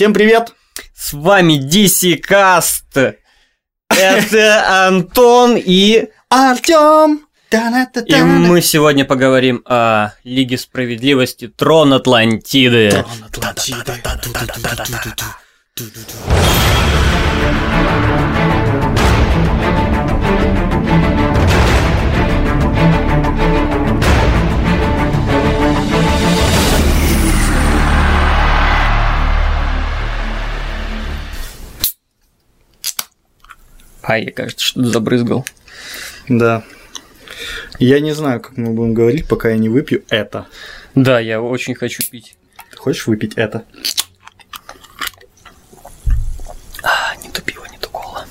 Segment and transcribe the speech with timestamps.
[0.00, 0.54] Всем привет!
[0.96, 3.16] С вами DC Cast.
[3.90, 6.08] Это Антон и...
[6.30, 7.26] Артем!
[7.52, 12.88] И мы сегодня поговорим о Лиге Справедливости Трон Атлантиды.
[12.90, 13.92] Трон Атлантиды.
[34.02, 35.46] А, я, кажется, что-то забрызгал.
[36.28, 36.64] Да.
[37.78, 40.46] Я не знаю, как мы будем говорить, пока я не выпью это.
[40.94, 42.36] Да, я очень хочу пить.
[42.70, 43.64] Ты хочешь выпить это?
[46.82, 48.26] А, не то пиво, не то кола.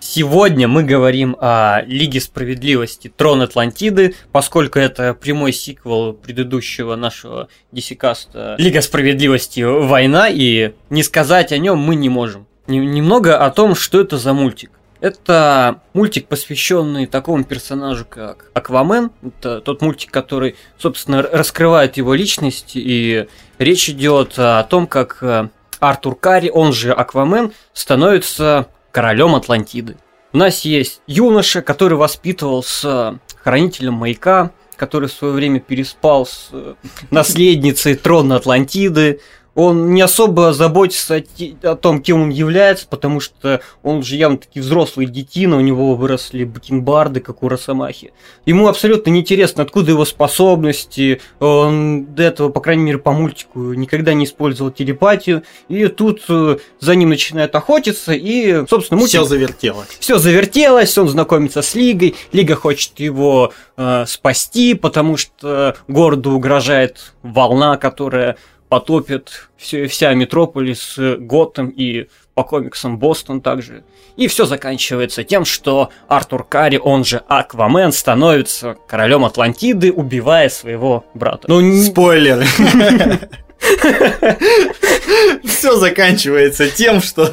[0.00, 8.56] Сегодня мы говорим о Лиге Справедливости Трон Атлантиды, поскольку это прямой сиквел предыдущего нашего DC
[8.58, 12.48] Лига Справедливости Война, и не сказать о нем мы не можем.
[12.78, 14.70] Немного о том, что это за мультик.
[15.00, 19.10] Это мультик, посвященный такому персонажу, как Аквамен.
[19.22, 22.72] Это тот мультик, который, собственно, раскрывает его личность.
[22.74, 23.26] И
[23.58, 25.48] речь идет о том, как э,
[25.80, 29.96] Артур Карри, он же Аквамен, становится королем Атлантиды.
[30.32, 36.74] У нас есть юноша, который воспитывался хранителем маяка, который в свое время переспал с э,
[37.10, 39.20] наследницей трона Атлантиды
[39.60, 44.38] он не особо заботится о, о том, кем он является, потому что он же явно
[44.38, 48.12] таки взрослый детина, у него выросли бакенбарды, как у Росомахи.
[48.46, 54.14] Ему абсолютно неинтересно, откуда его способности, он до этого, по крайней мере, по мультику никогда
[54.14, 59.20] не использовал телепатию, и тут э, за ним начинает охотиться, и, собственно, мультик...
[59.20, 59.88] Все завертелось.
[59.98, 67.12] Все завертелось, он знакомится с Лигой, Лига хочет его э, спасти, потому что городу угрожает
[67.22, 68.36] волна, которая
[68.70, 73.84] потопит все, вся Метрополис, Готэм и по комиксам Бостон также.
[74.16, 81.04] И все заканчивается тем, что Артур Карри, он же Аквамен, становится королем Атлантиды, убивая своего
[81.12, 81.46] брата.
[81.48, 82.46] Ну, спойлер.
[85.44, 87.28] Все заканчивается тем, что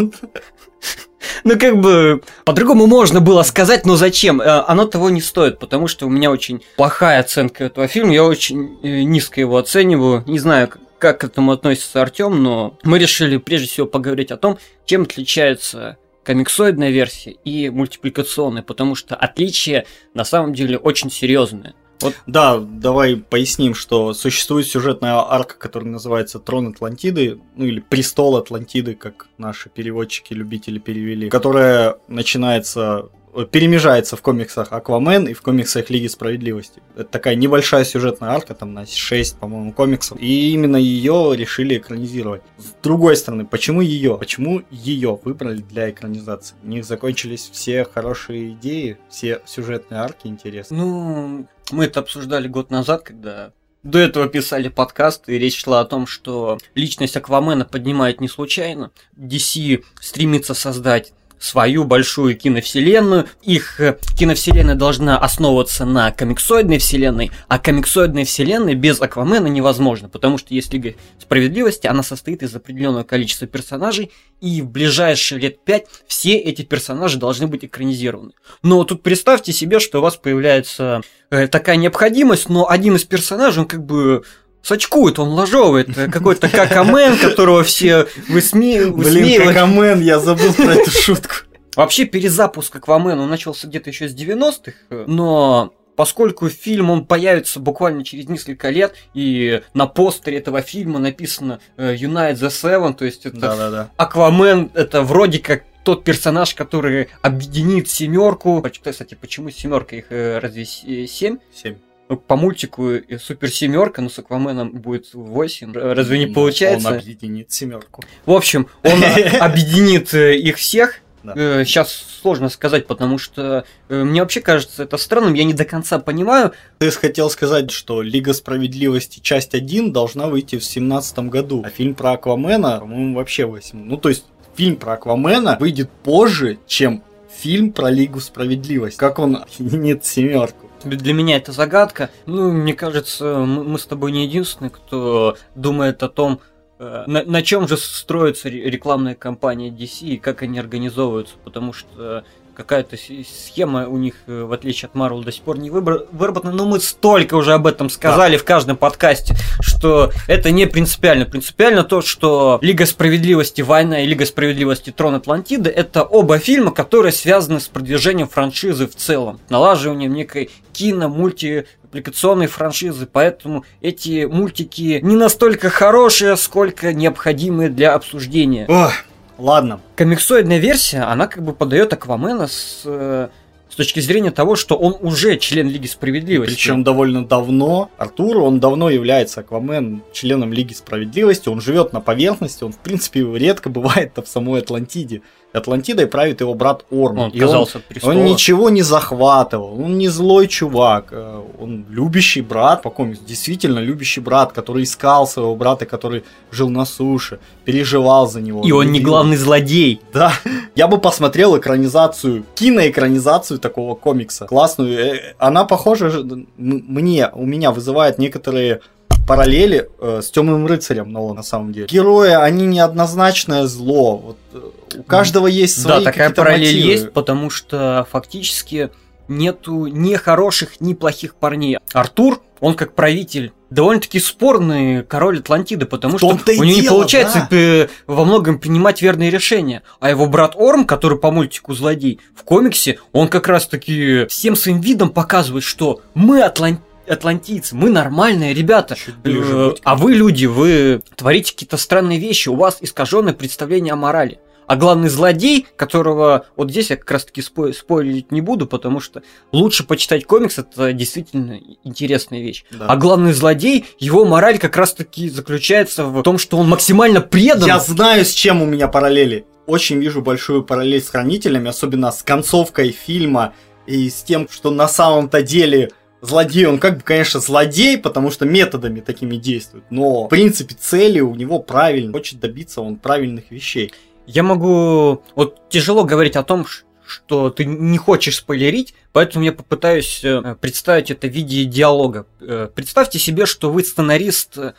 [1.44, 4.42] ну, как бы, по-другому можно было сказать, но зачем?
[4.42, 8.24] Э, оно того не стоит, потому что у меня очень плохая оценка этого фильма, я
[8.24, 10.24] очень э, низко его оцениваю.
[10.28, 10.70] Не знаю,
[11.00, 15.98] как к этому относится Артем, но мы решили прежде всего поговорить о том, чем отличается
[16.24, 21.74] комиксоидная версия и мультипликационная, потому что отличия на самом деле очень серьезные.
[22.02, 22.14] Вот.
[22.28, 28.94] Да, давай поясним, что существует сюжетная арка, которая называется Трон Атлантиды, ну или Престол Атлантиды,
[28.94, 33.10] как наши переводчики-любители перевели, которая начинается
[33.46, 36.82] перемежается в комиксах Аквамен и в комиксах Лиги Справедливости.
[36.96, 40.20] Это такая небольшая сюжетная арка, там на 6, по-моему, комиксов.
[40.20, 42.42] И именно ее решили экранизировать.
[42.58, 44.18] С другой стороны, почему ее?
[44.18, 46.56] Почему ее выбрали для экранизации?
[46.64, 50.82] У них закончились все хорошие идеи, все сюжетные арки интересные.
[50.82, 53.52] Ну, мы это обсуждали год назад, когда
[53.84, 58.92] до этого писали подкаст, и речь шла о том, что личность Аквамена поднимает не случайно.
[59.16, 63.28] DC стремится создать свою большую киновселенную.
[63.44, 70.38] Их э, киновселенная должна основываться на комиксоидной вселенной, а комиксоидная вселенная без Аквамена невозможно, потому
[70.38, 74.12] что есть Лига Справедливости, она состоит из определенного количества персонажей,
[74.42, 78.32] и в ближайшие лет пять все эти персонажи должны быть экранизированы.
[78.64, 83.62] Но тут представьте себе, что у вас появляется э, такая необходимость, но один из персонажей,
[83.62, 84.24] он как бы
[84.62, 85.84] сочкует, он ложовый.
[85.84, 88.96] Это какой-то какамен, которого все высмеивают.
[88.96, 91.36] Блин, какамен, я забыл про эту шутку.
[91.76, 98.30] Вообще перезапуск Аквамена начался где-то еще с 90-х, но поскольку фильм он появится буквально через
[98.30, 103.38] несколько лет, и на постере этого фильма написано э, Unite the Seven, то есть это
[103.38, 103.92] да, да, да.
[103.98, 108.62] Аквамен, это вроде как тот персонаж, который объединит семерку.
[108.84, 111.38] Кстати, почему семерка их э, разве семь?
[111.54, 111.78] Семь.
[112.10, 115.74] Ну, по мультику Супер Семерка, но с Акваменом будет 8.
[115.74, 116.88] Разве не получается?
[116.88, 118.04] Он объединит семерку.
[118.26, 119.04] В общем, он
[119.42, 121.02] объединит э, их всех.
[121.24, 125.66] Сейчас э, сложно сказать, потому что э, мне вообще кажется это странным, я не до
[125.66, 126.54] конца понимаю.
[126.78, 131.96] Ты хотел сказать, что Лига Справедливости часть 1 должна выйти в 2017 году, а фильм
[131.96, 133.78] про Аквамена, по-моему, вообще 8.
[133.78, 137.04] Ну, то есть, фильм про Аквамена выйдет позже, чем
[137.38, 138.98] фильм про Лигу Справедливости.
[138.98, 140.67] Как он объединит семерку?
[140.84, 142.10] Для меня это загадка.
[142.26, 146.40] Ну, мне кажется, мы с тобой не единственные, кто думает о том,
[146.80, 152.24] э, на, на чем же строится рекламная кампания DC и как они организовываются, потому что
[152.58, 156.52] какая-то схема у них, э, в отличие от Марвел, до сих пор не выработана.
[156.52, 158.42] Но мы столько уже об этом сказали да.
[158.42, 161.26] в каждом подкасте, что это не принципиально.
[161.26, 167.12] Принципиально то, что Лига Справедливости Война и Лига Справедливости Трон Атлантиды это оба фильма, которые
[167.12, 175.00] связаны с продвижением франшизы в целом, налаживанием некой кино, мульти аппликационной франшизы, поэтому эти мультики
[175.04, 178.66] не настолько хорошие, сколько необходимые для обсуждения.
[178.68, 178.94] Ох,
[179.38, 179.82] ладно.
[179.96, 183.30] Комиксоидная версия, она как бы подает Аквамена с э,
[183.70, 186.54] с точки зрения того, что он уже член Лиги Справедливости.
[186.54, 187.92] Причем довольно давно.
[187.98, 191.50] Артур, он давно является Аквамен членом Лиги Справедливости.
[191.50, 195.22] Он живет на поверхности, он в принципе редко бывает в самой Атлантиде.
[195.58, 197.20] Атлантидой правит его брат Орм.
[197.20, 202.82] Он отказался от Он ничего не захватывал, он не злой чувак, э, он любящий брат
[202.82, 208.42] по комиксу, действительно любящий брат, который искал своего брата, который жил на суше, переживал за
[208.42, 208.62] него.
[208.64, 210.02] И он не главный злодей.
[210.14, 210.32] Да,
[210.76, 214.98] я бы посмотрел экранизацию, киноэкранизацию такого комикса, классную.
[214.98, 216.24] Э, она похожа
[216.58, 218.82] мне, у меня вызывает некоторые
[219.28, 221.88] параллели э, с Темным рыцарем но на самом деле.
[221.88, 224.18] Герои, они неоднозначное зло.
[224.18, 226.92] Вот, э, у каждого есть свои Да, такая параллель мотивы.
[226.92, 228.90] есть, потому что фактически
[229.28, 231.78] нету ни хороших, ни плохих парней.
[231.92, 237.48] Артур, он как правитель довольно-таки спорный король Атлантиды, потому что у него дело, не получается
[237.52, 237.88] да.
[238.08, 239.84] во многом принимать верные решения.
[240.00, 244.80] А его брат Орм, который по мультику злодей, в комиксе, он как раз-таки всем своим
[244.80, 248.96] видом показывает, что мы Атлантиды атлантийцы, мы нормальные ребята.
[249.24, 254.40] Э, а вы люди, вы творите какие-то странные вещи, у вас искаженное представление о морали.
[254.68, 259.00] А главный злодей, которого вот здесь я как раз таки спой- спойлерить не буду, потому
[259.00, 259.24] что
[259.54, 262.66] лучше почитать комикс, это действительно интересная вещь.
[262.72, 262.88] Да.
[262.88, 267.66] А главный злодей, его мораль как раз таки заключается в том, что он максимально предан.
[267.66, 269.46] Я знаю, с чем у меня параллели.
[269.68, 273.54] Очень вижу большую параллель с хранителями, особенно с концовкой фильма
[273.86, 275.92] и с тем, что на самом-то деле
[276.28, 281.20] злодей, он как бы, конечно, злодей, потому что методами такими действует, но в принципе цели
[281.20, 283.94] у него правильные, хочет добиться он правильных вещей.
[284.26, 285.24] Я могу...
[285.36, 286.66] Вот тяжело говорить о том,
[287.06, 292.26] что ты не хочешь спойлерить, поэтому я попытаюсь э, представить это в виде диалога.
[292.42, 294.74] Э, представьте себе, что вы сценарист э,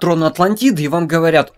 [0.00, 1.52] Трона Атлантиды, и вам говорят,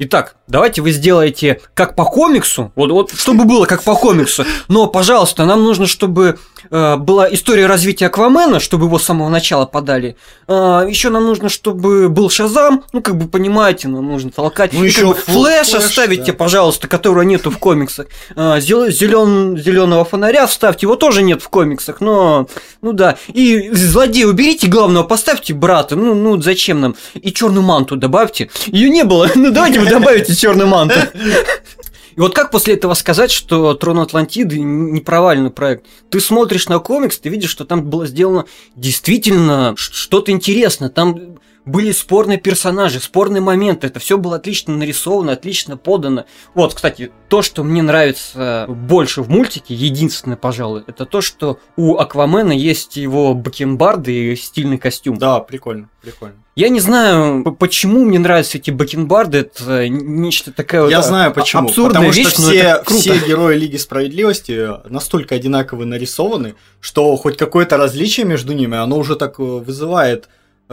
[0.00, 4.86] Итак, давайте вы сделаете как по комиксу, вот, вот чтобы было как по комиксу, но,
[4.86, 6.38] пожалуйста, нам нужно, чтобы
[6.70, 10.16] э, была история развития Аквамена, чтобы его с самого начала подали.
[10.46, 14.72] Э, еще нам нужно, чтобы был Шазам, ну, как бы понимаете, нам нужно толкать.
[14.72, 16.38] Ну, еще как флэш, флэш оставите, да.
[16.38, 18.06] пожалуйста, которого нету в комиксах.
[18.36, 22.48] Э, зелен, зеленого фонаря вставьте, его тоже нет в комиксах, но,
[22.82, 23.16] ну да.
[23.28, 26.96] И злодея уберите главного, поставьте брата, ну, ну, зачем нам?
[27.14, 28.50] И черную манту добавьте.
[28.66, 30.96] Ее не было, ну, давайте добавите черный манту.
[32.18, 35.86] И вот как после этого сказать, что Трон Атлантиды не провальный проект?
[36.10, 38.44] Ты смотришь на комикс, ты видишь, что там было сделано
[38.74, 40.88] действительно что-то интересное.
[40.88, 41.38] Там
[41.68, 43.86] были спорные персонажи, спорные моменты.
[43.86, 46.24] Это все было отлично нарисовано, отлично подано.
[46.54, 51.96] Вот, кстати, то, что мне нравится больше в мультике, единственное, пожалуй, это то, что у
[51.96, 55.18] Аквамена есть его бакенбарды и стильный костюм.
[55.18, 56.36] Да, прикольно, прикольно.
[56.56, 61.68] Я не знаю, почему мне нравятся эти бакенбарды, это нечто такое Я вот знаю почему.
[61.68, 67.76] Абсурдная Потому вещь, что все, все герои Лиги Справедливости настолько одинаково нарисованы, что хоть какое-то
[67.76, 70.28] различие между ними, оно уже так э, вызывает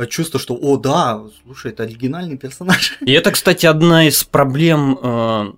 [0.09, 2.97] чувство, что, о, да, слушай, это оригинальный персонаж.
[3.01, 5.53] И это, кстати, одна из проблем э,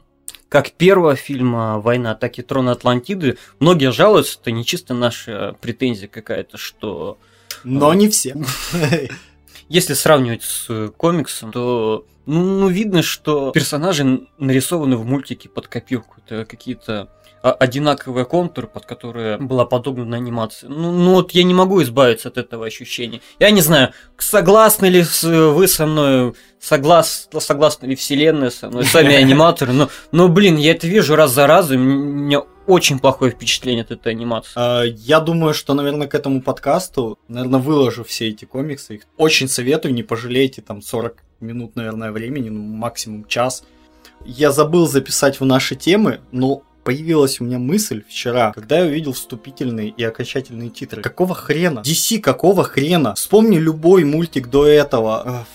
[0.49, 3.37] как первого фильма «Война атаки трона Атлантиды».
[3.59, 7.17] Многие жалуются, это не чисто наша претензия какая-то, что...
[7.63, 8.35] Но не все.
[9.69, 16.15] Если сравнивать с комиксом, то ну, ну, видно, что персонажи нарисованы в мультике под копирку.
[16.25, 17.09] Это какие-то
[17.41, 20.69] одинаковые контуры, под которые была подогнана анимация.
[20.69, 23.21] Ну, ну вот я не могу избавиться от этого ощущения.
[23.39, 29.15] Я не знаю, согласны ли вы со мной, соглас, согласны ли вселенная со мной, сами
[29.15, 33.83] аниматоры, но, но блин, я это вижу раз за разом, у меня очень плохое впечатление
[33.83, 34.51] от этой анимации.
[34.55, 38.95] А, я думаю, что, наверное, к этому подкасту, наверное, выложу все эти комиксы.
[38.95, 43.63] Их очень советую, не пожалейте, там 40 минут, наверное, времени, ну, максимум час.
[44.25, 49.11] Я забыл записать в наши темы, но появилась у меня мысль вчера, когда я увидел
[49.11, 51.01] вступительные и окончательные титры.
[51.01, 51.81] Какого хрена?
[51.81, 53.13] DC, какого хрена?
[53.15, 55.45] Вспомни любой мультик до этого.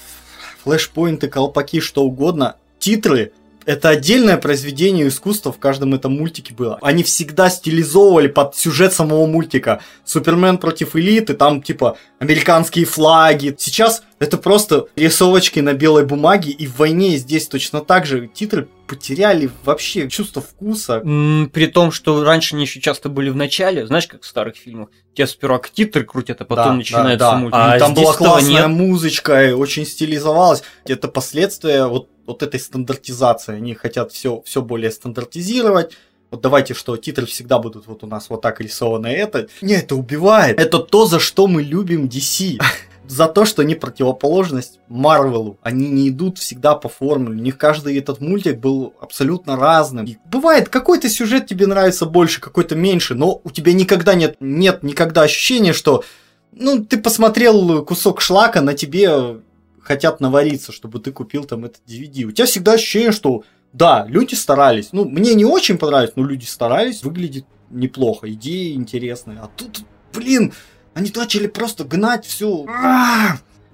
[0.63, 2.57] Флэшпоинты, колпаки, что угодно.
[2.79, 3.33] Титры
[3.65, 6.79] это отдельное произведение искусства в каждом этом мультике было.
[6.83, 9.81] Они всегда стилизовывали под сюжет самого мультика.
[10.05, 13.55] Супермен против элиты, там типа американские флаги.
[13.59, 18.69] Сейчас это просто рисовочки на белой бумаге, и в войне здесь точно так же титры
[18.93, 21.01] потеряли вообще чувство вкуса.
[21.01, 24.91] При том, что раньше они еще часто были в начале, знаешь, как в старых фильмах,
[25.15, 27.37] тебя сперва титры крутят, а потом Да, начинается да, да.
[27.39, 27.59] мультик.
[27.59, 28.69] А там здесь была классная нет.
[28.69, 30.63] музычка, и очень стилизовалась.
[30.85, 33.55] Это последствия вот, вот этой стандартизации.
[33.55, 35.93] Они хотят все, все более стандартизировать.
[36.31, 39.07] Вот давайте, что титры всегда будут вот у нас вот так рисованы.
[39.07, 40.61] Это, не, это убивает.
[40.61, 42.61] Это то, за что мы любим DC.
[43.13, 45.59] За то, что они противоположность Марвелу.
[45.63, 47.39] Они не идут всегда по формуле.
[47.39, 50.07] У них каждый этот мультик был абсолютно разным.
[50.07, 54.83] И бывает, какой-то сюжет тебе нравится больше, какой-то меньше, но у тебя никогда нет, нет
[54.83, 56.05] никогда ощущения, что
[56.53, 59.43] ну, ты посмотрел кусок шлака, на тебе
[59.83, 62.25] хотят навариться, чтобы ты купил там этот DVD.
[62.25, 64.89] У тебя всегда ощущение, что да, люди старались.
[64.93, 69.39] Ну, мне не очень понравилось, но люди старались, выглядит неплохо, идеи интересные.
[69.39, 69.81] А тут,
[70.15, 70.55] блин,
[70.95, 72.67] они начали просто гнать все.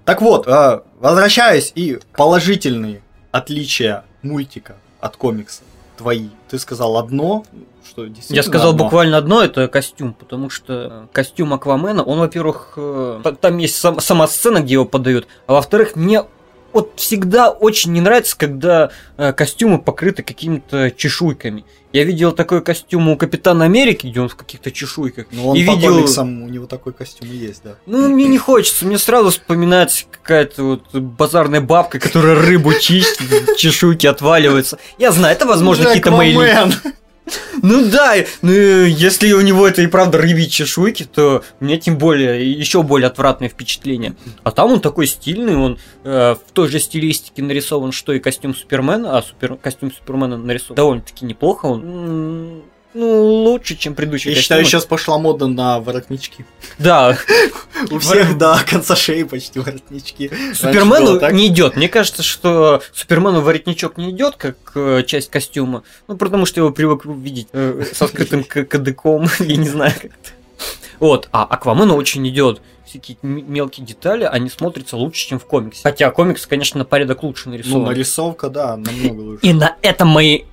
[0.05, 5.63] Так вот, э, возвращаюсь и положительные отличия мультика от комикса
[5.97, 6.29] твои.
[6.49, 7.45] Ты сказал одно,
[7.87, 8.85] что действительно Я сказал одно.
[8.85, 14.01] буквально одно, это костюм, потому что костюм Аквамена, он, во-первых, э, та- там есть сам-
[14.01, 16.25] сама сцена, где его подают, а во-вторых, мне
[16.73, 21.65] вот всегда очень не нравится, когда э, костюмы покрыты какими-то чешуйками.
[21.93, 25.27] Я видел такой костюм у Капитана Америки, где он в каких-то чешуйках.
[25.33, 27.77] Ну, он и по видел- комиксам, у него такой костюм и есть, да.
[27.87, 34.07] Ну, мне не хочется, мне сразу вспоминается какая-то вот базарная бабка, которая рыбу чистит, чешуйки
[34.07, 34.79] отваливаются.
[34.99, 36.35] Я знаю, это, возможно, какие-то мои...
[37.63, 42.51] Ну да, ну если у него это и правда рыбьи чешуйки, то мне тем более,
[42.53, 44.15] еще более отвратное впечатление.
[44.43, 48.55] А там он такой стильный, он э, в той же стилистике нарисован, что и костюм
[48.55, 52.63] Супермена, а супер, костюм Супермена нарисован довольно-таки неплохо, он
[52.95, 56.45] ну, лучше, чем предыдущий Я считаю, сейчас пошла мода на воротнички.
[56.79, 57.19] Да,
[57.91, 60.31] У всех до конца шеи почти воротнички.
[60.55, 61.77] Супермену не идет.
[61.77, 65.83] Мне кажется, что Супермену воротничок не идет как э, часть костюма.
[66.09, 69.29] Ну, потому что его привык видеть э, со скрытым к- кадыком.
[69.39, 70.31] Я не знаю как это.
[70.99, 72.61] Вот, а Аквамену очень идет.
[72.85, 75.83] Всякие мелкие детали, они смотрятся лучше, чем в комиксе.
[75.83, 77.85] Хотя комикс, конечно, на порядок лучше Ну, нарисован.
[77.85, 79.47] нарисовка, да, намного лучше.
[79.47, 80.45] И на этом мои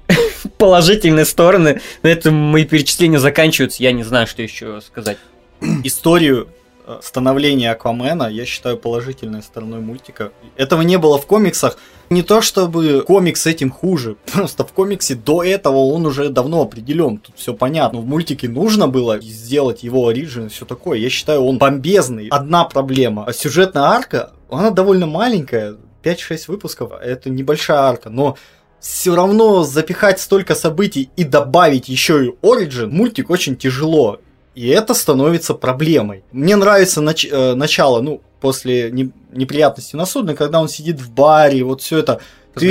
[0.57, 3.83] положительные стороны, на этом мои перечисления заканчиваются.
[3.83, 5.17] Я не знаю, что еще сказать.
[5.83, 6.47] Историю
[6.85, 10.31] э, становления Аквамена я считаю положительной стороной мультика.
[10.55, 11.77] Этого не было в комиксах.
[12.11, 17.17] Не то чтобы комикс этим хуже, просто в комиксе до этого он уже давно определен,
[17.17, 17.99] тут все понятно.
[17.99, 20.99] В мультике нужно было сделать его оригин и все такое.
[20.99, 22.27] Я считаю, он бомбезный.
[22.29, 23.25] Одна проблема.
[23.25, 28.37] А Сюжетная арка, она довольно маленькая, 5-6 выпусков, это небольшая арка, но
[28.85, 34.19] все равно запихать столько событий и добавить еще и Origin, мультик очень тяжело.
[34.53, 36.23] И это становится проблемой.
[36.31, 41.09] Мне нравится нач- э, начало, ну, после не- неприятностей на судне, когда он сидит в
[41.11, 42.21] баре, вот все это.
[42.53, 42.67] Ты,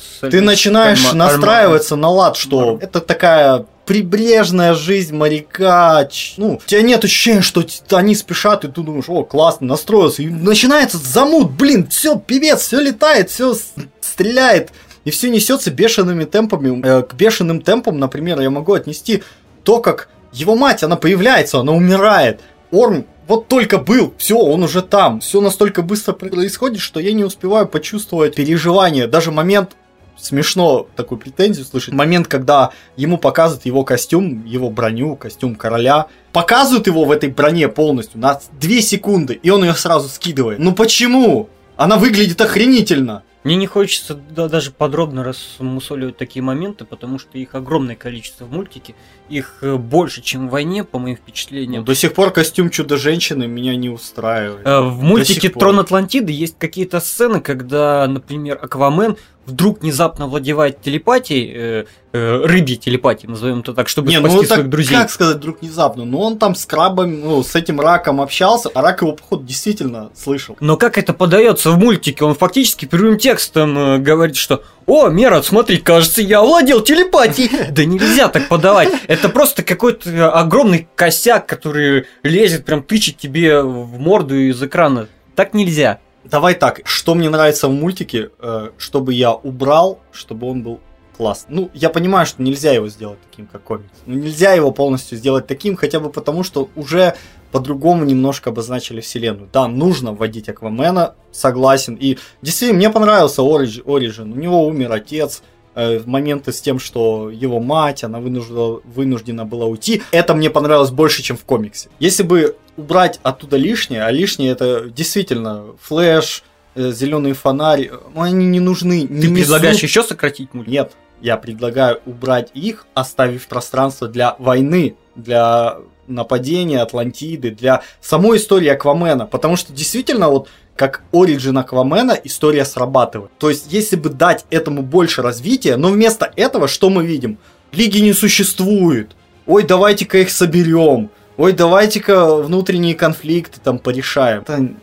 [0.00, 6.08] с- ты начинаешь Альма- настраиваться на лад, что Альма- это такая прибрежная жизнь моряка.
[6.36, 10.22] Ну, у тебя нет ощущения, что они спешат, и ты думаешь, о, классно, настроился.
[10.22, 13.54] И начинается замут, блин, все, певец, все летает, все
[14.00, 14.70] стреляет.
[15.06, 16.82] И все несется бешеными темпами.
[16.84, 19.22] Э, к бешеным темпам, например, я могу отнести
[19.62, 22.40] то, как его мать, она появляется, она умирает.
[22.72, 25.20] Орм вот только был, все, он уже там.
[25.20, 29.06] Все настолько быстро происходит, что я не успеваю почувствовать переживание.
[29.06, 29.76] Даже момент
[30.18, 31.94] смешно такую претензию слышать.
[31.94, 36.06] Момент, когда ему показывают его костюм, его броню, костюм короля.
[36.32, 40.58] Показывают его в этой броне полностью на 2 секунды, и он ее сразу скидывает.
[40.58, 41.48] Ну почему?
[41.76, 43.22] Она выглядит охренительно.
[43.46, 48.50] Мне не хочется да, даже подробно рассмусоливать такие моменты, потому что их огромное количество в
[48.50, 48.96] мультике.
[49.28, 51.84] Их э, больше, чем в войне, по моим впечатлениям.
[51.84, 54.66] До сих пор костюм Чудо-женщины меня не устраивает.
[54.66, 55.48] Э, В мультике.
[55.48, 62.76] Трон Атлантиды есть какие-то сцены, когда, например, Аквамен вдруг внезапно владевает телепатией, э, э, рыбьей
[62.76, 64.96] телепатией, назовем это так, чтобы Не, спасти ну так своих друзей.
[64.96, 66.04] как сказать вдруг внезапно?
[66.04, 70.10] Ну он там с крабом, ну с этим раком общался, а рак его походу действительно
[70.14, 70.56] слышал.
[70.60, 72.24] Но как это подается в мультике?
[72.24, 77.84] Он фактически прямым текстом э, говорит, что «О, Мерот, смотри, кажется, я овладел телепатией!» Да
[77.84, 78.88] нельзя так подавать.
[79.08, 85.08] Это просто какой-то огромный косяк, который лезет, прям тычет тебе в морду из экрана.
[85.34, 85.98] Так нельзя.
[86.30, 90.80] Давай так, что мне нравится в мультике, э, чтобы я убрал, чтобы он был
[91.16, 91.54] классный.
[91.54, 93.88] Ну, я понимаю, что нельзя его сделать таким, как комикс.
[94.06, 97.14] Ну, нельзя его полностью сделать таким, хотя бы потому, что уже
[97.52, 99.48] по-другому немножко обозначили вселенную.
[99.52, 101.94] Да, нужно вводить Аквамена, согласен.
[101.94, 103.42] И действительно, мне понравился.
[103.42, 104.32] Origin.
[104.32, 105.42] У него умер отец,
[105.74, 110.02] э, моменты с тем, что его мать, она вынуждена, вынуждена была уйти.
[110.10, 111.88] Это мне понравилось больше, чем в комиксе.
[111.98, 116.42] Если бы убрать оттуда лишнее, а лишнее это действительно флэш,
[116.74, 119.06] зеленый фонарь, ну, они не нужны.
[119.06, 120.72] Ты не предлагаешь несут- еще сократить мультик?
[120.72, 120.92] Нет,
[121.22, 129.24] Я предлагаю убрать их, оставив пространство для войны, для нападения Атлантиды, для самой истории Аквамена.
[129.24, 133.30] Потому что действительно вот как Origin Аквамена история срабатывает.
[133.38, 137.38] То есть, если бы дать этому больше развития, но вместо этого что мы видим?
[137.72, 139.12] Лиги не существует.
[139.46, 141.10] Ой, давайте-ка их соберем.
[141.36, 144.40] Ой, давайте-ка внутренние конфликты там порешаем.
[144.42, 144.74] Это не,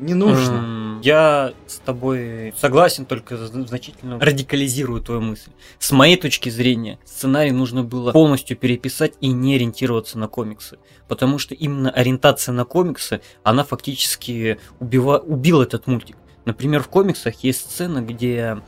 [0.00, 1.00] не нужно.
[1.02, 5.50] Я с тобой согласен, только значительно радикализирую твою мысль.
[5.78, 10.78] С моей точки зрения, сценарий нужно было полностью переписать и не ориентироваться на комиксы.
[11.08, 15.18] Потому что именно ориентация на комиксы, она фактически убива...
[15.18, 16.16] убила этот мультик.
[16.44, 18.58] Например, в комиксах есть сцена, где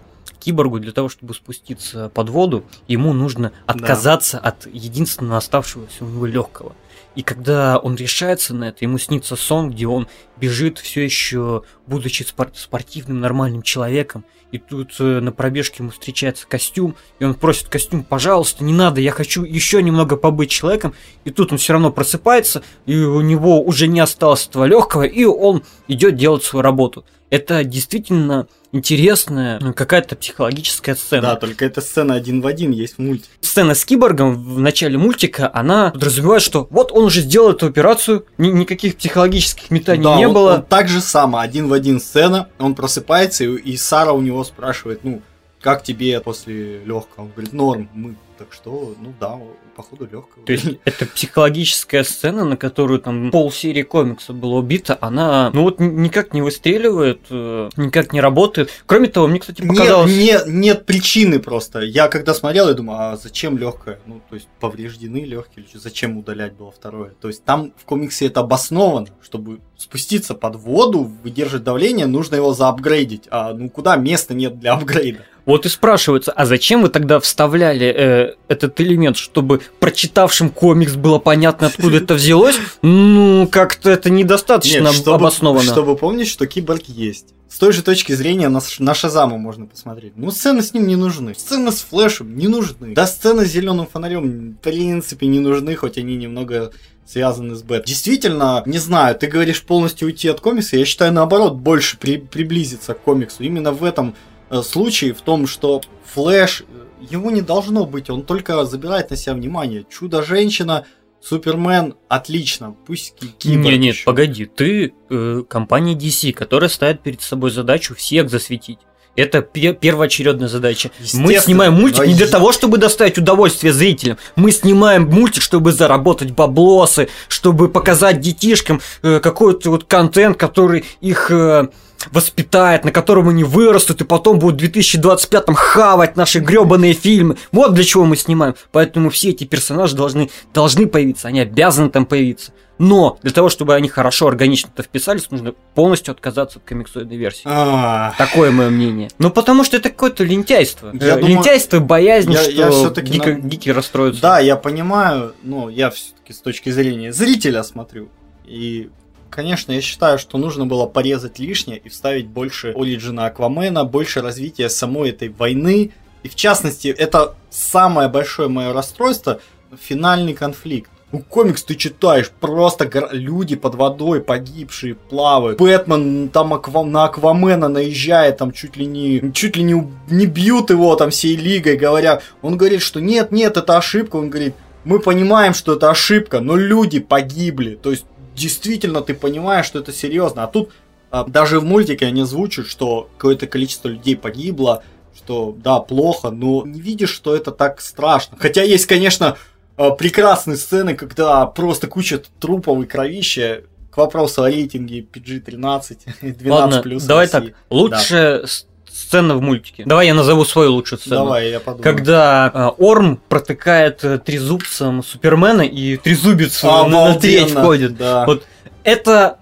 [0.40, 4.48] киборгу для того, чтобы спуститься под воду, ему нужно отказаться да.
[4.48, 6.74] от единственного оставшегося у него легкого.
[7.18, 10.06] И когда он решается на это, ему снится сон, где он
[10.36, 14.24] бежит все еще, будучи спор- спортивным, нормальным человеком.
[14.52, 19.00] И тут э, на пробежке ему встречается костюм, и он просит костюм, пожалуйста, не надо,
[19.00, 20.94] я хочу еще немного побыть человеком.
[21.24, 25.24] И тут он все равно просыпается, и у него уже не осталось этого легкого, и
[25.24, 27.04] он идет делать свою работу.
[27.30, 31.22] Это действительно интересная ну, какая-то психологическая сцена.
[31.22, 33.28] Да, только эта сцена один в один есть в мультике.
[33.40, 38.26] Сцена с киборгом в начале мультика, она подразумевает, что вот он уже сделал эту операцию,
[38.38, 40.54] ни- никаких психологических метаний да, не он, было.
[40.56, 44.44] Он так же само, один в один сцена, он просыпается, и, и Сара у него
[44.44, 45.22] спрашивает, ну,
[45.60, 47.24] как тебе после легкого?
[47.24, 49.38] Он говорит, норм, мы так что, ну да,
[49.74, 50.46] походу легкого.
[50.46, 55.80] То есть это психологическая сцена, на которую там полсерии комикса было убито, она ну вот
[55.80, 58.70] никак не выстреливает, э, никак не работает.
[58.86, 60.10] Кроме того, мне, кстати, показалось...
[60.10, 61.80] Нет, нет, нет причины просто.
[61.80, 64.00] Я когда смотрел, я думаю, а зачем легкое?
[64.06, 67.10] Ну, то есть повреждены легкие, или зачем удалять было второе?
[67.20, 72.54] То есть там в комиксе это обосновано, чтобы спуститься под воду, выдержать давление, нужно его
[72.54, 73.24] заапгрейдить.
[73.30, 75.24] А ну куда места нет для апгрейда?
[75.48, 81.18] Вот и спрашивается, а зачем вы тогда вставляли э, этот элемент, чтобы прочитавшим комикс было
[81.18, 82.56] понятно, откуда это взялось?
[82.82, 85.64] Ну, как-то это недостаточно Нет, чтобы, обосновано.
[85.64, 87.28] Чтобы помнить, что киборг есть.
[87.48, 90.12] С той же точки зрения на, на Шазама можно посмотреть.
[90.16, 91.34] Ну, сцены с ним не нужны.
[91.34, 92.92] Сцены с Флэшем не нужны.
[92.92, 96.72] Да, сцены с зеленым фонарем в принципе не нужны, хоть они немного
[97.06, 97.86] связаны с Бэт.
[97.86, 102.92] Действительно, не знаю, ты говоришь полностью уйти от комикса, я считаю наоборот больше при, приблизиться
[102.92, 103.42] к комиксу.
[103.42, 104.14] Именно в этом
[104.50, 106.64] э, случае, в том, что Флэш, э,
[107.10, 109.84] его не должно быть, он только забирает на себя внимание.
[109.88, 110.86] Чудо-женщина,
[111.20, 114.04] Супермен, отлично, пусть киборг Нет, нет, еще.
[114.04, 118.78] погоди, ты э, компания DC, которая ставит перед собой задачу всех засветить.
[119.18, 120.90] Это пе- первоочередная задача.
[121.12, 124.16] Мы снимаем мультик не для того, чтобы доставить удовольствие зрителям.
[124.36, 131.32] Мы снимаем мультик, чтобы заработать баблосы, чтобы показать детишкам э, какой-то вот контент, который их
[131.32, 131.66] э,
[132.12, 137.38] воспитает, на котором они вырастут и потом будут в 2025-м хавать наши гребаные фильмы.
[137.50, 138.54] Вот для чего мы снимаем.
[138.70, 142.52] Поэтому все эти персонажи должны, должны появиться, они обязаны там появиться.
[142.78, 147.42] Но для того, чтобы они хорошо, органично-то вписались, нужно полностью отказаться от комиксоидной версии.
[147.44, 149.08] А, Такое мое мнение.
[149.18, 150.92] Ну, потому что это какое-то лентяйство.
[150.94, 154.22] Я думаю, лентяйство, боязнь, я- что я на- гики расстроятся.
[154.22, 158.08] Да, я понимаю, но я все-таки с точки зрения зрителя смотрю.
[158.46, 158.90] И,
[159.28, 164.68] конечно, я считаю, что нужно было порезать лишнее и вставить больше Ориджина Аквамена, больше развития
[164.68, 165.90] самой этой войны.
[166.22, 169.40] И в частности, это самое большое мое расстройство
[169.80, 170.90] финальный конфликт.
[171.10, 175.58] Ну, комикс ты читаешь, просто гор- люди под водой погибшие плавают.
[175.58, 180.68] Бэтмен там аква- на Аквамена наезжает, там чуть ли не чуть ли не, не бьют
[180.68, 182.20] его там всей лигой, говоря.
[182.42, 184.16] Он говорит, что нет, нет, это ошибка.
[184.16, 187.74] Он говорит, мы понимаем, что это ошибка, но люди погибли.
[187.74, 188.04] То есть
[188.36, 190.44] действительно ты понимаешь, что это серьезно.
[190.44, 190.72] А тут
[191.10, 194.82] а, даже в мультике они озвучивают, что какое-то количество людей погибло,
[195.16, 198.36] что да, плохо, но не видишь, что это так страшно.
[198.38, 199.38] Хотя есть, конечно,
[199.78, 203.62] прекрасные сцены, когда просто куча трупов и кровища.
[203.90, 207.02] К вопросу о рейтинге PG-13, 12 Ладно, плюс.
[207.04, 207.44] давай так.
[207.70, 209.82] Лучшая с- сцена в мультике.
[209.86, 211.16] Давай я назову свою лучшую сцену.
[211.16, 211.82] Давай, я подумаю.
[211.82, 217.96] Когда э, Орм протыкает э, трезубцем Супермена и трезубец э, на, на треть входит.
[217.96, 218.24] Да.
[218.26, 218.44] Вот
[218.84, 219.38] это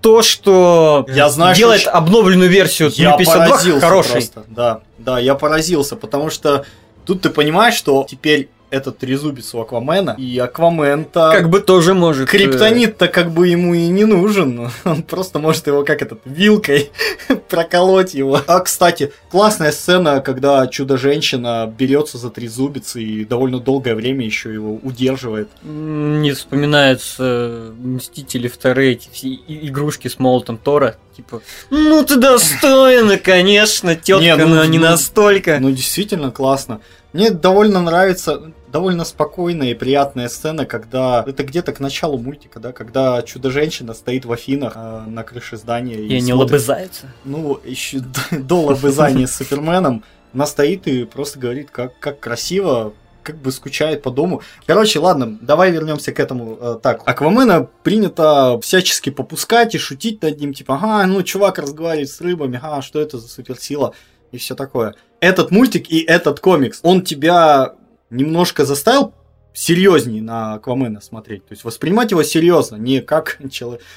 [0.00, 4.12] то, что Я знаю, делает что- обновленную версию Я 052 поразился хорошей.
[4.12, 4.44] просто.
[4.48, 6.64] Да, да, я поразился, потому что
[7.04, 11.32] тут ты понимаешь, что теперь этот трезубец у Аквамена, и Аквамен-то...
[11.32, 12.28] Как бы тоже может.
[12.28, 14.70] э, Криптонит-то как бы ему и не нужен.
[14.84, 16.90] Он просто может его как этот вилкой
[17.48, 18.40] проколоть его.
[18.46, 24.78] А, кстати, классная сцена, когда чудо-женщина берется за трезубец и довольно долгое время еще его
[24.82, 25.48] удерживает.
[25.62, 30.96] Не вспоминаются э, Мстители вторые, эти все игрушки с молотом Тора.
[31.16, 35.58] Типа, ну ты достойна, конечно, тетка, Не, ну, но не ну, настолько.
[35.60, 36.80] Ну, действительно классно.
[37.12, 42.72] Мне довольно нравится, довольно спокойная и приятная сцена, когда это где-то к началу мультика, да,
[42.72, 47.06] когда чудо-женщина стоит в Афинах э, на крыше здания и, и они смотрит, лобызаются.
[47.24, 53.36] Ну, еще до лобызания с Суперменом, она стоит и просто говорит, как, как красиво, как
[53.36, 54.42] бы скучает по дому.
[54.66, 56.56] Короче, ладно, давай вернемся к этому.
[56.60, 62.10] Э, так, Аквамена принято всячески попускать и шутить над ним, типа, ага, ну, чувак разговаривает
[62.10, 63.94] с рыбами, ага, что это за суперсила
[64.32, 64.94] и все такое.
[65.20, 67.74] Этот мультик и этот комикс, он тебя
[68.10, 69.12] немножко заставил
[69.52, 71.46] серьезнее на Аквамена смотреть.
[71.46, 73.38] То есть воспринимать его серьезно, не как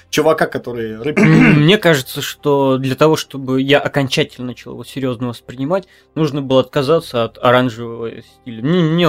[0.10, 1.18] чувака, который рыб...
[1.20, 7.24] Мне кажется, что для того, чтобы я окончательно начал его серьезно воспринимать, нужно было отказаться
[7.24, 8.62] от оранжевого стиля.
[8.62, 9.04] Не, не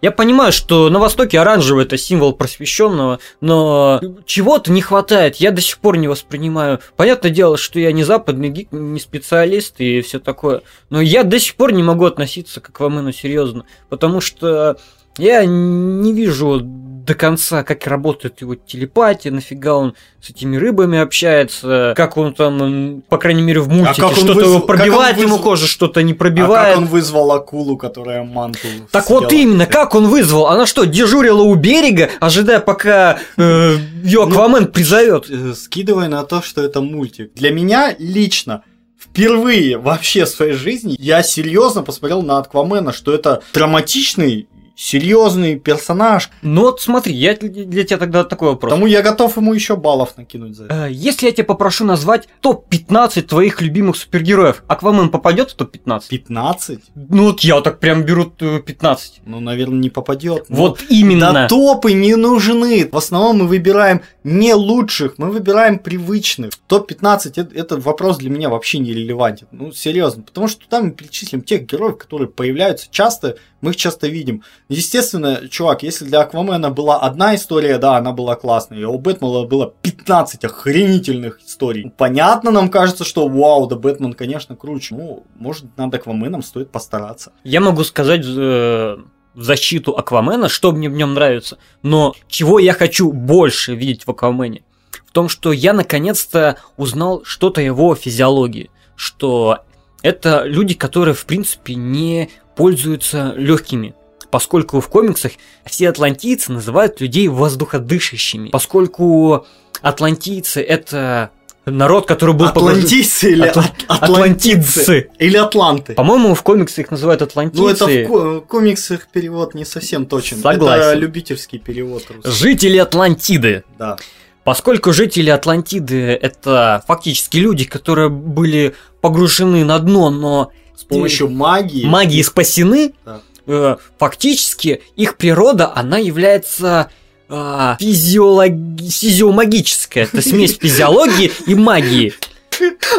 [0.00, 5.36] я понимаю, что на Востоке оранжевый это символ просвещенного, но чего-то не хватает.
[5.36, 6.80] Я до сих пор не воспринимаю.
[6.96, 11.38] Понятное дело, что я не западный гик, не специалист и все такое, но я до
[11.38, 14.76] сих пор не могу относиться к Аквамену серьезно, потому что
[15.18, 16.60] я не вижу
[17.04, 23.02] до конца, как работает его телепатия, нафига он с этими рыбами общается, как он там,
[23.08, 25.42] по крайней мере, в мультике, а что-то вызвал, пробивает ему вызв...
[25.42, 26.68] кожу, что-то не пробивает.
[26.68, 30.46] А как он вызвал акулу, которая манту Так вот именно, как он вызвал?
[30.46, 35.26] Она что, дежурила у берега, ожидая, пока э, ее ну, Аквамен ну, призовет?
[35.56, 37.34] Скидывая на то, что это мультик.
[37.34, 38.62] Для меня лично
[38.98, 46.30] впервые вообще в своей жизни я серьезно посмотрел на Аквамена, что это драматичный серьезный персонаж.
[46.42, 48.72] Ну вот смотри, я для тебя тогда такой вопрос.
[48.72, 50.86] Тому я готов ему еще баллов накинуть за это.
[50.86, 56.08] Э, если я тебя попрошу назвать топ-15 твоих любимых супергероев, Аквамен попадет в топ-15?
[56.08, 56.80] 15?
[56.94, 59.22] Ну вот я так прям беру 15.
[59.24, 60.46] Ну, наверное, не попадет.
[60.48, 61.32] Вот именно.
[61.32, 62.88] Да топы не нужны.
[62.90, 66.52] В основном мы выбираем не лучших, мы выбираем привычных.
[66.66, 69.46] Топ-15 это, это вопрос для меня вообще не релевантен.
[69.52, 70.22] Ну, серьезно.
[70.22, 74.42] Потому что там мы перечислим тех героев, которые появляются часто мы их часто видим.
[74.68, 79.46] Естественно, чувак, если для Аквамена была одна история, да, она была классная, и у Бэтмена
[79.46, 81.90] было 15 охренительных историй.
[81.96, 84.94] Понятно, нам кажется, что вау, да Бэтмен, конечно, круче.
[84.94, 87.32] Ну, может, над Акваменом стоит постараться.
[87.42, 88.98] Я могу сказать э,
[89.34, 94.10] в защиту Аквамена, что мне в нем нравится, но чего я хочу больше видеть в
[94.10, 94.62] Аквамене?
[95.06, 99.60] В том, что я наконец-то узнал что-то его физиологии, что
[100.02, 103.94] это люди, которые, в принципе, не пользуются легкими,
[104.30, 105.32] поскольку в комиксах
[105.64, 109.46] все атлантийцы называют людей воздуходышащими, поскольку
[109.80, 111.30] атлантийцы это
[111.66, 113.64] народ, который был Атлантийцы или Атла...
[113.88, 115.10] атлантидцы?
[115.18, 115.94] Или атланты?
[115.94, 117.62] По-моему, в комиксах их называют атлантийцы.
[117.62, 120.38] Ну, это в комиксах перевод не совсем точен.
[120.38, 120.82] Согласен.
[120.82, 122.04] Это любительский перевод.
[122.08, 122.30] Русский.
[122.30, 123.64] Жители Атлантиды.
[123.78, 123.96] Да.
[124.44, 131.86] Поскольку жители Атлантиды это фактически люди, которые были погружены на дно, но с помощью магии
[131.86, 133.20] магии спасены, да.
[133.46, 136.90] э, фактически их природа, она является
[137.34, 138.88] э, физиологи...
[138.88, 140.04] физиомагическая.
[140.04, 142.14] Это смесь физиологии и магии.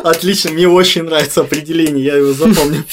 [0.03, 2.83] Отлично, мне очень нравится определение, я его запомнил,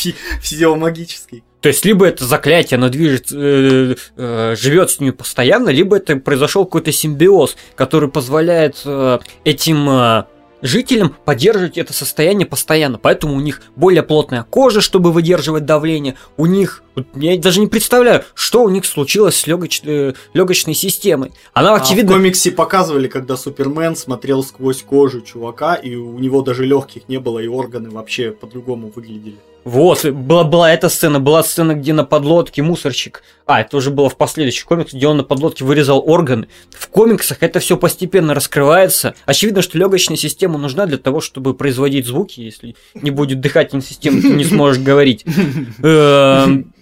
[0.41, 1.43] физиомагический.
[1.61, 6.17] То есть, либо это заклятие, оно движет, э, э, живет с ними постоянно, либо это
[6.17, 10.25] произошел какой-то симбиоз, который позволяет э, этим э,
[10.63, 12.99] жителям поддерживать это состояние постоянно.
[12.99, 16.17] Поэтому у них более плотная кожа, чтобы выдерживать давление.
[16.37, 16.83] У них,
[17.15, 21.33] я даже не представляю, что у них случилось с легоч, э, легочной системой.
[21.53, 22.13] Она, очевидно...
[22.13, 27.09] А в комиксе показывали, когда Супермен смотрел сквозь кожу чувака, и у него даже легких
[27.09, 29.37] не было, и органы вообще по-другому выглядели.
[29.65, 34.09] Вот, была, была эта сцена, была сцена, где на подлодке мусорщик, а, это уже было
[34.09, 36.49] в последующих комиксах, где он на подлодке вырезал органы.
[36.71, 39.15] В комиксах это все постепенно раскрывается.
[39.25, 42.41] Очевидно, что легочная система нужна для того, чтобы производить звуки.
[42.41, 45.25] Если не будет дыхательной системы, ты не сможешь говорить.
[45.83, 46.73] Эм,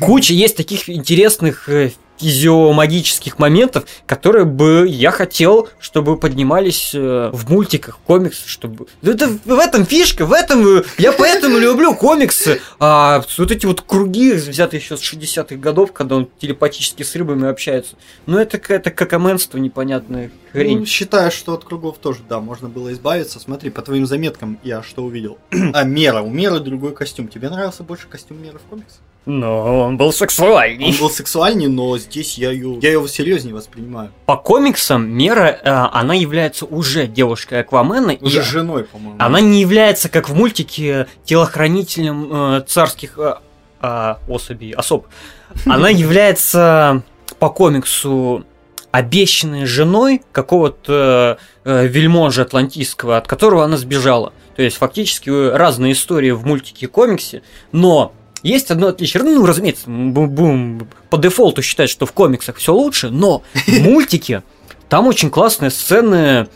[0.00, 1.68] куча есть таких интересных
[2.16, 8.86] э, физиомагических моментов, которые бы я хотел, чтобы поднимались э, в мультиках, комиксах, чтобы...
[9.02, 10.82] Это, в этом фишка, в этом...
[10.98, 12.60] Я поэтому люблю комиксы.
[12.78, 17.48] А вот эти вот круги, взятые еще с 60-х годов, когда он телепатически с рыбами
[17.48, 20.80] общается, ну это какое-то какоменство непонятное хрень.
[20.80, 23.38] Ну, считаю, что от кругов тоже, да, можно было избавиться.
[23.40, 25.38] Смотри, по твоим заметкам я что увидел.
[25.72, 26.22] а, Мера.
[26.22, 27.28] У Меры другой костюм.
[27.28, 29.00] Тебе нравился больше костюм Меры в комиксах?
[29.26, 30.86] Но он был сексуальный.
[30.86, 34.12] Он был сексуальный, но здесь я ее, я его серьезнее воспринимаю.
[34.24, 38.16] По комиксам Мера, э, она является уже девушкой Аквамена.
[38.20, 39.16] Уже и женой, по-моему.
[39.18, 43.34] Она не является, как в мультике, телохранителем э, царских э,
[43.82, 45.08] э, особей, особ.
[45.66, 47.02] Она является
[47.40, 48.44] по комиксу
[48.92, 54.32] обещанной женой какого-то э, вельможа атлантийского, от которого она сбежала.
[54.54, 58.14] То есть фактически разные истории в мультике и комиксе, но
[58.46, 59.22] есть одно отличие.
[59.22, 64.42] Ну, разумеется, будем по дефолту считать, что в комиксах все лучше, но в мультике
[64.88, 66.48] там очень классные сцены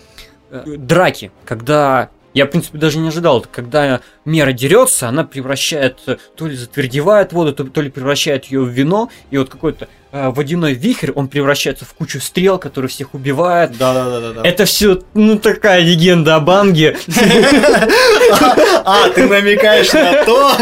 [0.51, 5.99] э, драки, когда я, в принципе, даже не ожидал, когда мера дерется, она превращает,
[6.37, 10.31] то ли затвердевает воду, то, то ли превращает ее в вино, и вот какой-то э,
[10.31, 13.77] водяной вихрь, он превращается в кучу стрел, которые всех убивает.
[13.79, 14.49] Да, да, да, да.
[14.49, 16.97] Это все, ну, такая легенда о Банге.
[18.83, 20.53] А, ты намекаешь на то,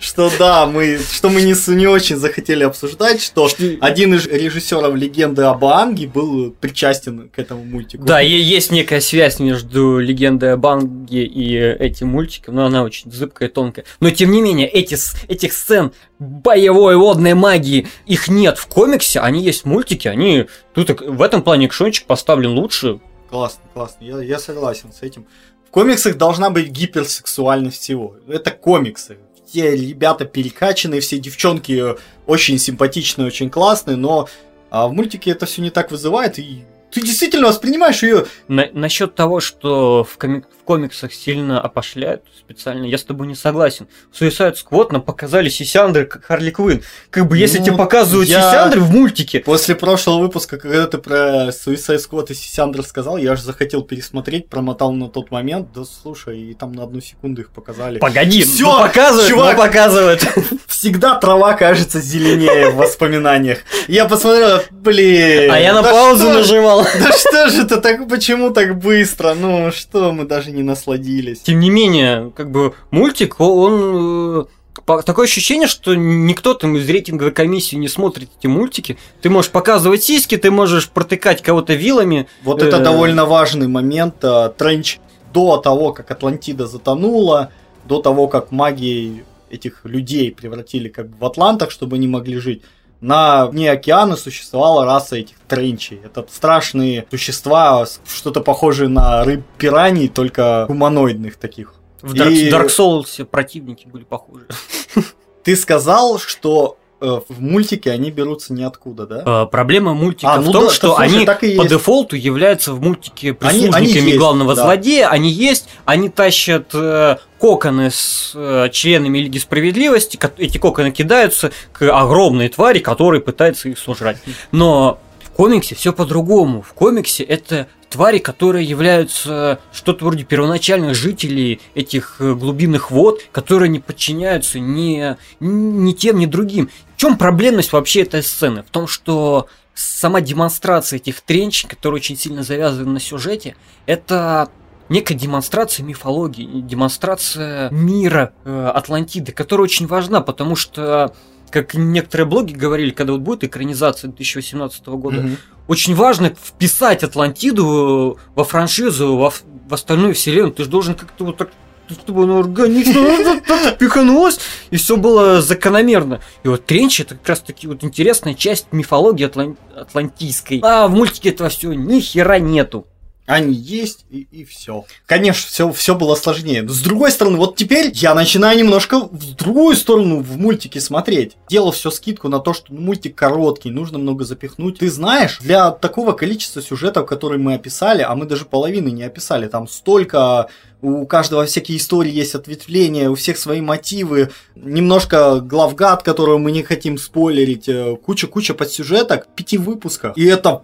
[0.00, 3.48] что да, мы, что мы не, не очень захотели обсуждать, что
[3.80, 8.04] один из режиссеров легенды об Анге был причастен к этому мультику.
[8.04, 13.10] Да, и есть некая связь между легендой об Анге и этим мультиком, но она очень
[13.10, 13.84] зыбкая и тонкая.
[14.00, 14.96] Но тем не менее, эти,
[15.28, 21.00] этих сцен боевой водной магии, их нет в комиксе, они есть в мультике, они тут
[21.00, 23.00] в этом плане экшончик поставлен лучше.
[23.30, 25.26] Классно, классно, я, я согласен с этим.
[25.68, 28.16] В комиксах должна быть гиперсексуальность всего.
[28.26, 34.28] Это комиксы все ребята перекачанные, все девчонки очень симпатичные, очень классные, но
[34.70, 38.26] а в мультике это все не так вызывает, и ты действительно воспринимаешь ее.
[38.48, 43.34] На, насчет того, что в, коми- в комиксах сильно опошляют специально, я с тобой не
[43.34, 43.88] согласен.
[44.10, 46.82] В Suicide Squad нам показали Сисяндры как Харли Квин.
[47.10, 48.40] Как бы если ну, тебе показывают я...
[48.40, 49.40] Сисяндры в мультике.
[49.40, 54.48] После прошлого выпуска, когда ты про Suicide Squad и Сисяндры сказал, я же захотел пересмотреть,
[54.48, 55.72] промотал на тот момент.
[55.74, 57.98] Да слушай, и там на одну секунду их показали.
[57.98, 60.22] Погоди, Все, ну, показывают, чувак, ну, показывают.
[60.78, 63.58] Всегда трава кажется зеленее в воспоминаниях.
[63.88, 65.50] Я посмотрел, блин.
[65.50, 66.92] А я на паузу нажимал упал.
[67.00, 69.34] Да что же это так, почему так быстро?
[69.34, 71.40] Ну что, мы даже не насладились.
[71.40, 74.46] Тем не менее, как бы мультик, он
[74.86, 78.98] э, такое ощущение, что никто там из рейтинговой комиссии не смотрит эти мультики.
[79.20, 82.28] Ты можешь показывать сиськи, ты можешь протыкать кого-то вилами.
[82.44, 84.22] Вот это э, довольно важный момент.
[84.22, 85.00] Э, Тренч
[85.34, 87.50] до того, как Атлантида затонула,
[87.84, 92.62] до того, как магией этих людей превратили как бы в атлантах, чтобы они могли жить
[93.00, 96.00] на дне океана существовала раса этих тренчей.
[96.02, 101.74] Это страшные существа, что-то похожее на рыб пираний, только гуманоидных таких.
[102.02, 102.50] В Dark, И...
[102.50, 104.46] Dark Souls противники были похожи.
[105.44, 109.22] Ты сказал, что в мультике они берутся ниоткуда, да?
[109.24, 111.68] А, проблема мультика а, ну в том, да, что слушай, они по есть.
[111.68, 115.12] дефолту являются в мультике прислужниками они, они главного есть, злодея, да.
[115.12, 121.82] они есть, они тащат э, коконы с э, членами Лиги Справедливости, эти коконы кидаются к
[121.88, 124.18] огромной твари, которая пытается их сожрать.
[124.50, 124.98] Но
[125.38, 126.62] комиксе все по-другому.
[126.62, 133.68] В комиксе это твари, которые являются что-то вроде первоначальных жителей этих э, глубинных вод, которые
[133.68, 136.70] не подчиняются ни, ни тем, ни другим.
[136.96, 138.64] В чем проблемность вообще этой сцены?
[138.64, 143.54] В том, что сама демонстрация этих тренч, которые очень сильно завязаны на сюжете,
[143.86, 144.50] это
[144.88, 151.14] некая демонстрация мифологии, демонстрация мира э, Атлантиды, которая очень важна, потому что
[151.50, 155.38] как некоторые блоги говорили, когда вот будет экранизация 2018 года, mm-hmm.
[155.68, 160.52] очень важно вписать Атлантиду во франшизу, во, в остальную вселенную.
[160.52, 161.50] Ты же должен как-то вот так
[161.90, 163.40] чтобы оно органично
[163.78, 164.38] пиханулось,
[164.70, 166.20] и все было закономерно.
[166.42, 169.56] И вот Тренч это как раз таки вот интересная часть мифологии атлан...
[169.74, 170.60] атлантийской.
[170.62, 172.86] А в мультике этого всего ни хера нету.
[173.28, 174.86] Они есть и, и все.
[175.04, 176.62] Конечно, все, все было сложнее.
[176.62, 181.36] Но с другой стороны, вот теперь я начинаю немножко в другую сторону в мультике смотреть.
[181.50, 184.78] Делал все скидку на то, что мультик короткий, нужно много запихнуть.
[184.78, 189.46] Ты знаешь, для такого количества сюжетов, которые мы описали, а мы даже половины не описали,
[189.46, 190.48] там столько
[190.80, 196.62] у каждого всякие истории есть ответвления, у всех свои мотивы, немножко главгад, которого мы не
[196.62, 200.16] хотим спойлерить, э, куча-куча подсюжеток, пяти выпусков.
[200.16, 200.62] И это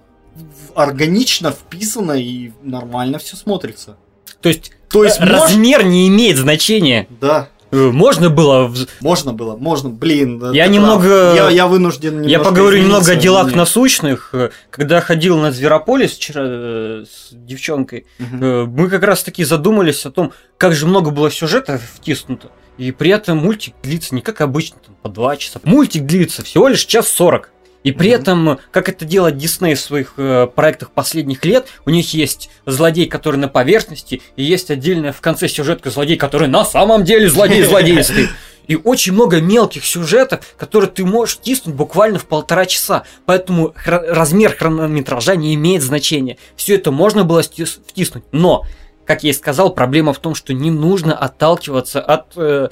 [0.75, 3.97] органично вписано и нормально все смотрится.
[4.41, 5.91] То есть, То есть размер мож...
[5.91, 7.07] не имеет значения.
[7.21, 7.49] Да.
[7.75, 8.73] Э, можно было.
[9.01, 10.53] Можно было, можно, блин.
[10.53, 11.35] Я немного.
[11.35, 12.23] Я, я вынужден.
[12.23, 13.57] Я поговорю немного о делах мне.
[13.57, 14.35] насущных.
[14.71, 18.67] Когда ходил на Зверополис вчера э, с девчонкой, угу.
[18.67, 22.51] мы как раз таки задумались о том, как же много было сюжета втиснуто.
[22.77, 25.61] И при этом мультик длится не как обычно, там, по два часа.
[25.65, 27.51] Мультик длится всего лишь час сорок.
[27.85, 28.15] И при mm-hmm.
[28.15, 33.07] этом, как это делает Дисней в своих э, проектах последних лет, у них есть злодей,
[33.07, 37.63] который на поверхности, и есть отдельная в конце сюжетка злодей, который на самом деле злодей
[37.65, 38.29] злодейский.
[38.67, 43.05] И очень много мелких сюжетов, которые ты можешь тиснуть буквально в полтора часа.
[43.27, 46.39] Поэтому хр- размер хронометража не имеет значения.
[46.57, 48.25] Все это можно было втиснуть.
[48.33, 48.65] Но,
[49.05, 52.69] как я и сказал, проблема в том, что не нужно отталкиваться от э,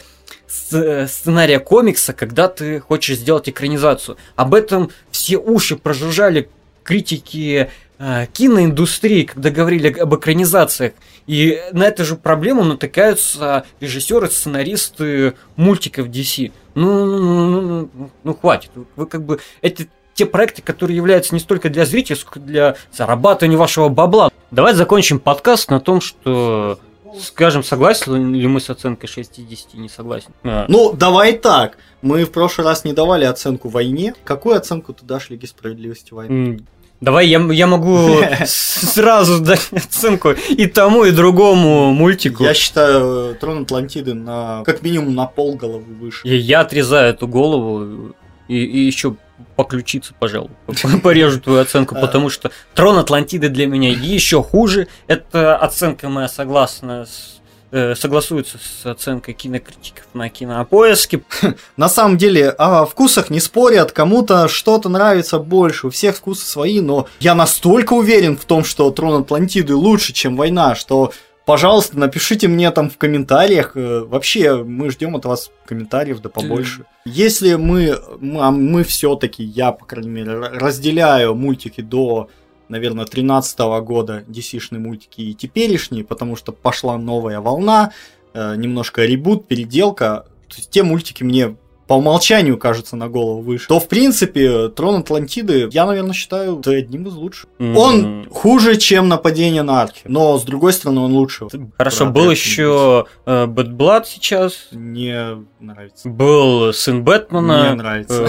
[0.52, 4.16] сценария комикса, когда ты хочешь сделать экранизацию.
[4.36, 6.48] Об этом все уши прожужжали
[6.84, 10.92] критики э, киноиндустрии, когда говорили об экранизациях.
[11.26, 16.52] И на эту же проблему натыкаются режиссеры, сценаристы мультиков DC.
[16.74, 18.70] Ну, ну, ну, ну, ну, хватит.
[18.96, 23.56] Вы как бы эти те проекты, которые являются не столько для зрителей, сколько для зарабатывания
[23.56, 24.30] вашего бабла.
[24.50, 26.78] Давайте закончим подкаст на том, что
[27.20, 30.30] скажем, согласен ли мы с оценкой 60, не согласен.
[30.44, 30.66] А.
[30.68, 31.78] Ну, давай так.
[32.00, 34.14] Мы в прошлый раз не давали оценку войне.
[34.24, 36.64] Какую оценку ты дашь Лиге справедливости войны?
[37.00, 42.44] Давай я, я могу сразу дать оценку и тому, и другому мультику.
[42.44, 46.20] Я считаю Трон Атлантиды на как минимум на пол головы выше.
[46.28, 48.14] Я, я отрезаю эту голову
[48.46, 49.16] и, и еще
[49.56, 50.50] по ключице, пожалуй,
[51.02, 54.88] порежу твою оценку, потому что Трон Атлантиды для меня еще хуже.
[55.06, 57.40] Это оценка моя согласна с
[57.72, 61.22] э, согласуется с оценкой кинокритиков на кинопоиске.
[61.76, 66.80] На самом деле, о вкусах не спорят, кому-то что-то нравится больше, у всех вкусы свои,
[66.80, 71.12] но я настолько уверен в том, что Трон Атлантиды лучше, чем Война, что
[71.44, 73.72] пожалуйста, напишите мне там в комментариях.
[73.76, 76.84] Э, вообще, мы ждем от вас комментариев да побольше.
[77.04, 82.28] Если мы, мы, а мы все-таки, я, по крайней мере, разделяю мультики до,
[82.68, 87.92] наверное, 13 года, DC-шные мультики и теперешние, потому что пошла новая волна,
[88.34, 90.26] э, немножко ребут, переделка.
[90.48, 95.00] То есть те мультики мне по умолчанию кажется на голову выше, то в принципе Трон
[95.00, 97.48] Атлантиды я, наверное, считаю одним из лучших.
[97.58, 97.74] Mm-hmm.
[97.76, 101.46] Он хуже, чем нападение на арки, но с другой стороны он лучше.
[101.76, 104.68] Хорошо, был еще э, Bad Blood сейчас.
[104.72, 106.08] Не нравится.
[106.08, 107.70] Был сын Бэтмена.
[107.70, 108.28] Не нравится.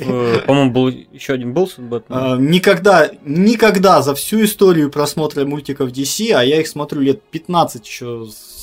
[0.00, 2.34] Э, по-моему, был еще один был сын Бэтмена.
[2.34, 7.86] А, никогда, никогда за всю историю просмотра мультиков DC, а я их смотрю лет 15
[7.86, 8.58] еще с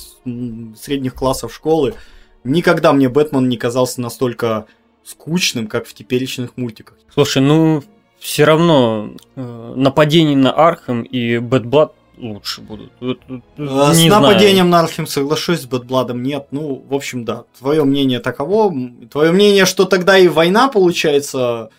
[0.81, 1.93] средних классов школы,
[2.45, 4.67] Никогда мне Бэтмен не казался настолько
[5.03, 6.97] скучным, как в теперечных мультиках.
[7.13, 7.83] Слушай, ну
[8.19, 12.91] все равно э, нападение на Архам и Bad Blood лучше будут.
[13.57, 14.69] А, с не нападением знаю.
[14.69, 16.47] на Архем соглашусь, с Bad Blood ом нет.
[16.51, 17.43] Ну, в общем, да.
[17.59, 18.73] Твое мнение таково.
[19.11, 21.69] Твое мнение, что тогда и война получается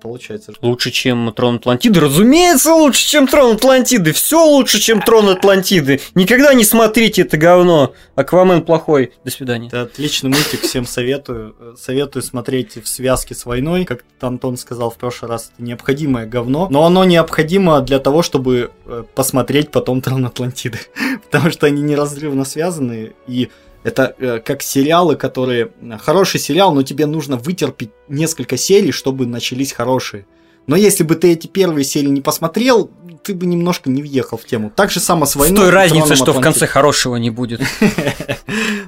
[0.00, 0.52] получается.
[0.60, 2.00] Лучше, чем Трон Атлантиды?
[2.00, 4.12] Разумеется, лучше, чем Трон Атлантиды.
[4.12, 6.00] Все лучше, чем Трон Атлантиды.
[6.14, 7.94] Никогда не смотрите это говно.
[8.14, 9.12] Аквамен плохой.
[9.24, 9.68] До свидания.
[9.68, 11.76] Это отличный мультик, всем советую.
[11.78, 13.84] Советую смотреть в связке с войной.
[13.84, 16.68] Как Антон сказал в прошлый раз, это необходимое говно.
[16.70, 20.78] Но оно необходимо для того, чтобы э, посмотреть потом Трон Атлантиды.
[21.30, 23.14] Потому что они неразрывно связаны.
[23.26, 23.50] И
[23.84, 25.70] это э, как сериалы, которые...
[25.82, 30.26] Э, хороший сериал, но тебе нужно вытерпеть несколько серий, чтобы начались хорошие.
[30.66, 32.90] Но если бы ты эти первые серии не посмотрел,
[33.22, 34.72] ты бы немножко не въехал в тему.
[34.74, 35.58] Так же само с войной.
[35.58, 37.60] С той разницы, что в конце хорошего не будет.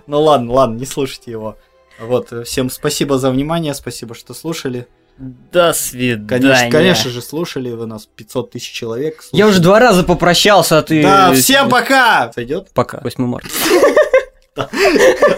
[0.09, 1.57] Ну ладно, ладно, не слушайте его.
[1.99, 4.87] Вот, э, всем спасибо за внимание, спасибо, что слушали.
[5.19, 6.29] До свидания.
[6.29, 9.23] Конечно, конечно же, слушали вы нас 500 тысяч человек.
[9.23, 9.39] Слушали.
[9.39, 11.03] Я уже два раза попрощался, а ты...
[11.03, 12.31] Да, всем пока!
[12.33, 12.69] Сойдет?
[12.73, 13.49] Пока, 8 марта.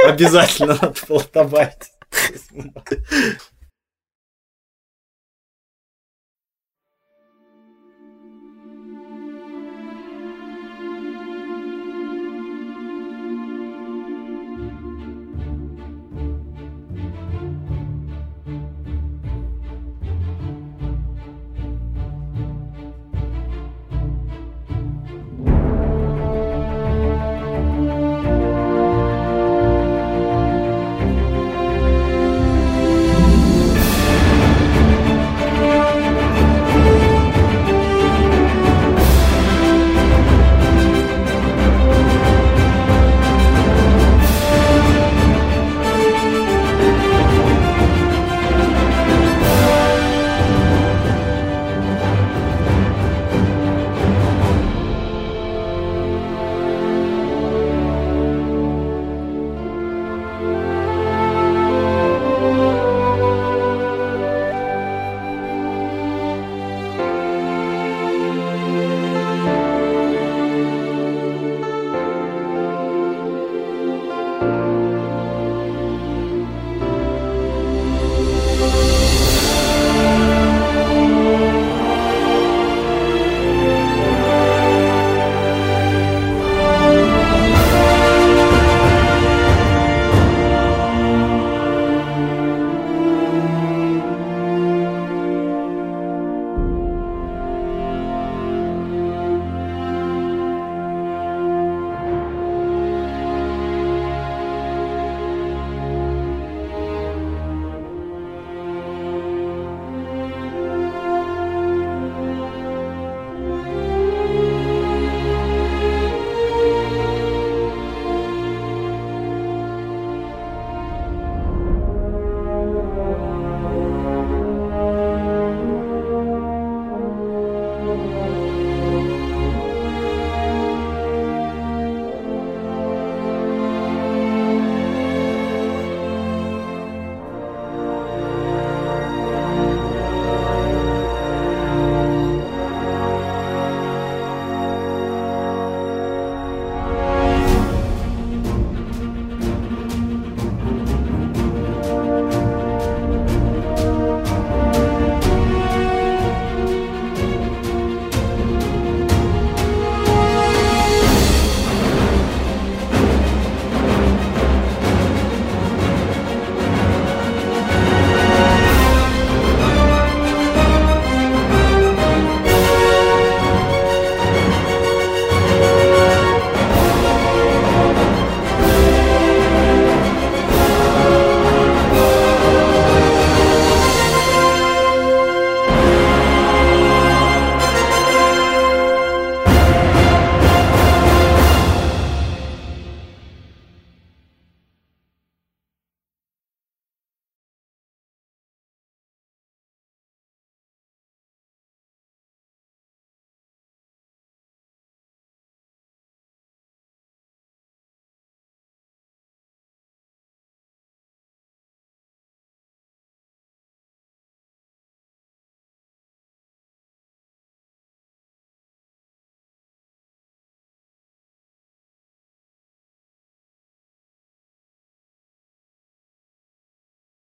[0.04, 1.24] Обязательно надо было.